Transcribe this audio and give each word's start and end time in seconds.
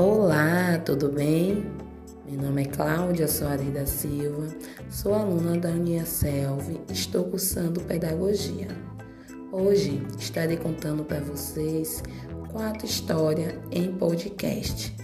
Olá, 0.00 0.78
tudo 0.78 1.10
bem? 1.10 1.62
Meu 2.26 2.40
nome 2.40 2.62
é 2.62 2.64
Cláudia 2.64 3.28
Soares 3.28 3.70
da 3.70 3.84
Silva, 3.84 4.48
sou 4.88 5.12
aluna 5.12 5.58
da 5.58 5.68
Uniaselv 5.68 6.70
e 6.88 6.90
estou 6.90 7.24
cursando 7.24 7.82
Pedagogia. 7.82 8.68
Hoje 9.52 10.02
estarei 10.18 10.56
contando 10.56 11.04
para 11.04 11.20
vocês 11.20 12.02
quatro 12.50 12.86
histórias 12.86 13.52
em 13.70 13.92
podcast. 13.92 14.96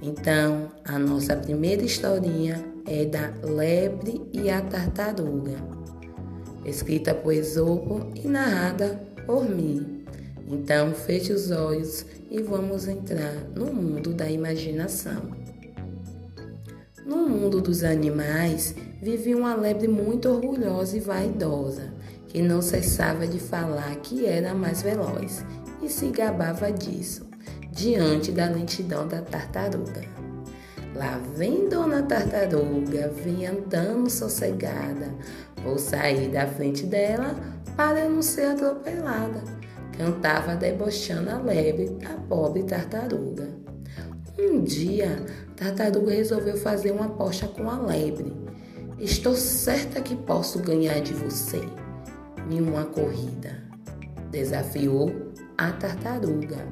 Então, 0.00 0.72
a 0.86 0.98
nossa 0.98 1.36
primeira 1.36 1.82
historinha 1.82 2.64
é 2.86 3.04
da 3.04 3.34
Lebre 3.42 4.30
e 4.32 4.48
a 4.48 4.62
Tartaruga, 4.62 5.58
escrita 6.64 7.14
por 7.14 7.34
Esopo 7.34 8.10
e 8.14 8.26
narrada 8.26 8.98
por 9.26 9.46
mim. 9.46 10.06
Então, 10.50 10.94
feche 10.94 11.30
os 11.30 11.50
olhos 11.50 12.06
e 12.30 12.40
vamos 12.40 12.88
entrar 12.88 13.34
no 13.54 13.66
mundo 13.66 14.14
da 14.14 14.30
imaginação. 14.30 15.22
No 17.04 17.28
mundo 17.28 17.60
dos 17.60 17.84
animais, 17.84 18.74
vivia 19.02 19.36
uma 19.36 19.54
lebre 19.54 19.88
muito 19.88 20.28
orgulhosa 20.28 20.96
e 20.96 21.00
vaidosa, 21.00 21.92
que 22.28 22.40
não 22.40 22.62
cessava 22.62 23.26
de 23.26 23.38
falar 23.38 23.94
que 23.96 24.24
era 24.24 24.54
mais 24.54 24.80
veloz 24.80 25.44
e 25.82 25.88
se 25.88 26.06
gabava 26.06 26.72
disso, 26.72 27.26
diante 27.70 28.32
da 28.32 28.46
lentidão 28.46 29.06
da 29.06 29.20
tartaruga. 29.20 30.02
Lá 30.94 31.20
vem 31.36 31.68
Dona 31.68 32.02
Tartaruga, 32.02 33.12
vem 33.22 33.46
andando 33.46 34.08
sossegada. 34.08 35.14
Vou 35.62 35.78
sair 35.78 36.30
da 36.30 36.46
frente 36.46 36.86
dela 36.86 37.36
para 37.76 38.08
não 38.08 38.22
ser 38.22 38.46
atropelada 38.46 39.57
cantava 39.98 40.54
debochando 40.54 41.28
a 41.28 41.38
lebre 41.38 41.98
a 42.08 42.14
pobre 42.28 42.62
tartaruga. 42.62 43.48
Um 44.38 44.62
dia, 44.62 45.26
Tartaruga 45.56 46.12
resolveu 46.12 46.56
fazer 46.56 46.92
uma 46.92 47.06
aposta 47.06 47.48
com 47.48 47.68
a 47.68 47.76
lebre. 47.80 48.32
Estou 49.00 49.34
certa 49.34 50.00
que 50.00 50.14
posso 50.14 50.60
ganhar 50.60 51.00
de 51.00 51.12
você 51.12 51.60
em 52.48 52.60
uma 52.60 52.84
corrida. 52.84 53.60
Desafiou 54.30 55.32
a 55.56 55.72
tartaruga. 55.72 56.64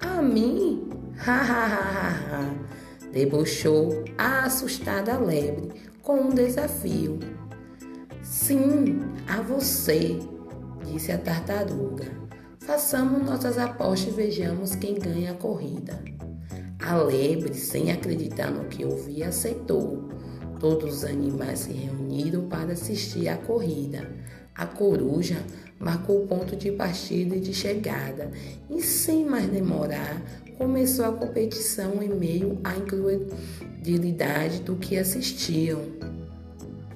A 0.00 0.20
mim? 0.20 0.90
Ha 1.24 1.36
ha 1.36 1.66
ha 1.66 1.76
ha 1.86 2.08
ha! 2.10 2.54
Debochou 3.12 4.04
a 4.18 4.46
assustada 4.46 5.16
lebre 5.18 5.68
com 6.02 6.22
um 6.22 6.30
desafio. 6.30 7.20
Sim, 8.22 9.00
a 9.28 9.40
você, 9.40 10.18
disse 10.84 11.12
a 11.12 11.18
tartaruga. 11.18 12.31
Façamos 12.66 13.24
nossas 13.24 13.58
apostas 13.58 14.12
e 14.12 14.16
vejamos 14.16 14.76
quem 14.76 14.94
ganha 14.94 15.32
a 15.32 15.34
corrida. 15.34 16.00
A 16.78 16.96
lebre, 16.96 17.54
sem 17.54 17.90
acreditar 17.90 18.52
no 18.52 18.66
que 18.66 18.84
ouvia, 18.84 19.28
aceitou. 19.28 20.08
Todos 20.60 20.98
os 20.98 21.04
animais 21.04 21.60
se 21.60 21.72
reuniram 21.72 22.48
para 22.48 22.72
assistir 22.72 23.28
à 23.28 23.36
corrida. 23.36 24.08
A 24.54 24.64
coruja 24.64 25.38
marcou 25.80 26.22
o 26.22 26.26
ponto 26.28 26.54
de 26.54 26.70
partida 26.70 27.34
e 27.34 27.40
de 27.40 27.52
chegada, 27.52 28.30
e 28.70 28.80
sem 28.80 29.24
mais 29.24 29.48
demorar, 29.48 30.22
começou 30.56 31.04
a 31.04 31.12
competição 31.12 32.00
em 32.00 32.10
meio 32.10 32.60
à 32.62 32.76
incredulidade 32.76 34.60
do 34.60 34.76
que 34.76 34.96
assistiam. 34.96 35.80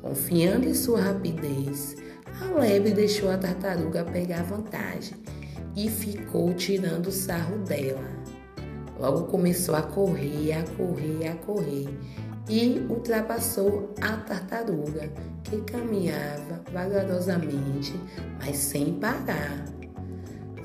Confiando 0.00 0.68
em 0.68 0.74
sua 0.74 1.00
rapidez, 1.00 1.96
a 2.40 2.60
lebre 2.60 2.92
deixou 2.92 3.28
a 3.28 3.36
tartaruga 3.36 4.04
pegar 4.04 4.44
vantagem 4.44 5.18
e 5.78 5.88
ficou 5.88 6.52
tirando 6.54 7.12
sarro 7.12 7.58
dela. 7.58 8.10
Logo 8.98 9.28
começou 9.28 9.76
a 9.76 9.82
correr, 9.82 10.52
a 10.52 10.64
correr, 10.76 11.28
a 11.28 11.34
correr 11.36 11.88
e 12.48 12.84
ultrapassou 12.90 13.94
a 14.00 14.16
tartaruga, 14.16 15.08
que 15.44 15.58
caminhava 15.58 16.64
vagarosamente, 16.72 17.94
mas 18.40 18.56
sem 18.56 18.94
parar. 18.94 19.77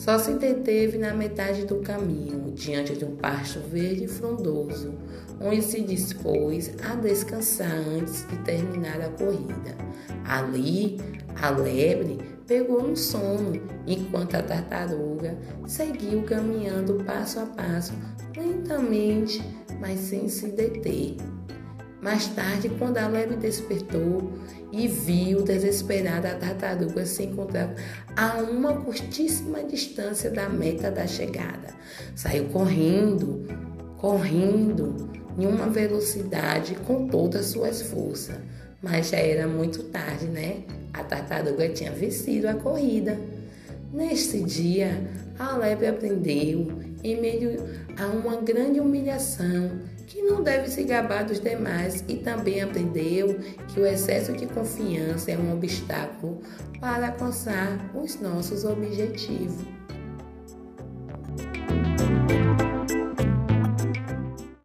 Só 0.00 0.18
se 0.18 0.32
deteve 0.32 0.96
na 0.96 1.12
metade 1.12 1.66
do 1.66 1.76
caminho, 1.80 2.50
diante 2.52 2.96
de 2.96 3.04
um 3.04 3.16
pasto 3.16 3.60
verde 3.60 4.04
e 4.04 4.08
frondoso, 4.08 4.94
onde 5.38 5.60
se 5.60 5.82
dispôs 5.82 6.70
a 6.82 6.94
descansar 6.94 7.70
antes 7.70 8.26
de 8.26 8.38
terminar 8.38 8.98
a 9.02 9.10
corrida. 9.10 9.76
Ali, 10.24 10.98
a 11.36 11.50
lebre 11.50 12.16
pegou 12.46 12.82
um 12.82 12.96
sono, 12.96 13.60
enquanto 13.86 14.36
a 14.36 14.42
tartaruga 14.42 15.36
seguiu 15.66 16.22
caminhando 16.22 17.04
passo 17.04 17.40
a 17.40 17.44
passo, 17.44 17.92
lentamente, 18.34 19.42
mas 19.78 20.00
sem 20.00 20.30
se 20.30 20.48
deter. 20.48 21.16
Mais 22.02 22.28
tarde, 22.28 22.70
quando 22.78 22.96
a 22.96 23.06
lebre 23.06 23.36
despertou 23.36 24.32
e 24.72 24.88
viu 24.88 25.42
desesperada 25.42 26.30
a 26.30 26.34
tartaruga 26.34 27.04
se 27.04 27.24
encontrar 27.24 27.74
a 28.16 28.38
uma 28.38 28.74
curtíssima 28.74 29.62
distância 29.62 30.30
da 30.30 30.48
meta 30.48 30.90
da 30.90 31.06
chegada, 31.06 31.68
saiu 32.14 32.46
correndo, 32.46 33.46
correndo 33.98 35.10
em 35.38 35.46
uma 35.46 35.66
velocidade 35.66 36.74
com 36.86 37.06
todas 37.06 37.46
as 37.46 37.46
suas 37.52 37.82
forças. 37.82 38.36
Mas 38.82 39.10
já 39.10 39.18
era 39.18 39.46
muito 39.46 39.82
tarde, 39.84 40.24
né? 40.24 40.62
A 40.92 41.04
tartaruga 41.04 41.68
tinha 41.68 41.92
vencido 41.92 42.48
a 42.48 42.54
corrida. 42.54 43.18
Neste 43.92 44.42
dia, 44.42 45.02
a 45.38 45.56
lebre 45.56 45.86
aprendeu, 45.86 46.80
em 47.04 47.20
meio 47.20 47.62
a 47.98 48.06
uma 48.06 48.36
grande 48.36 48.80
humilhação, 48.80 49.70
que 50.10 50.20
não 50.22 50.42
deve 50.42 50.68
se 50.68 50.82
gabar 50.82 51.24
dos 51.24 51.38
demais 51.38 52.04
e 52.08 52.16
também 52.16 52.60
aprendeu 52.60 53.38
que 53.68 53.78
o 53.78 53.86
excesso 53.86 54.32
de 54.32 54.44
confiança 54.44 55.30
é 55.30 55.38
um 55.38 55.54
obstáculo 55.54 56.42
para 56.80 57.06
alcançar 57.06 57.78
os 57.94 58.20
nossos 58.20 58.64
objetivos. 58.64 59.64